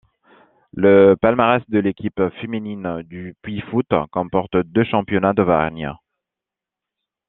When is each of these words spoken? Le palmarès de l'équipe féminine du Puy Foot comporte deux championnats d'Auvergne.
Le 0.73 1.13
palmarès 1.13 1.61
de 1.69 1.77
l'équipe 1.77 2.19
féminine 2.41 3.03
du 3.03 3.35
Puy 3.43 3.61
Foot 3.61 3.87
comporte 4.09 4.57
deux 4.57 4.83
championnats 4.83 5.33
d'Auvergne. 5.33 5.93